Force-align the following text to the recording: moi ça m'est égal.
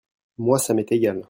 moi 0.39 0.57
ça 0.59 0.73
m'est 0.73 0.91
égal. 0.91 1.19